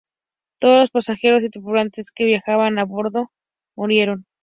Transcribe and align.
Todos 0.59 0.79
los 0.79 0.89
pasajeros 0.89 1.43
y 1.43 1.51
tripulantes 1.51 2.09
que 2.09 2.25
viajaban 2.25 2.79
a 2.79 2.85
bordo 2.85 3.29
murieron. 3.77 4.25